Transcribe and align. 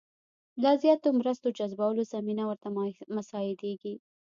لا 0.63 0.71
زیاتو 0.83 1.07
مرستو 1.19 1.47
جذبولو 1.57 2.01
زمینه 2.13 2.43
ورته 2.47 2.67
مساعدېږي. 3.15 3.93